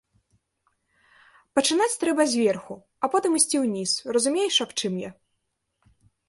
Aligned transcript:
Пачынаць 1.59 1.97
трэба 2.03 2.25
зверху, 2.33 2.73
а 3.03 3.11
потым 3.17 3.37
ісці 3.41 3.57
ўніз, 3.65 3.91
разумееш, 4.17 4.55
аб 4.67 4.71
чым 4.83 4.93
я? 5.07 5.11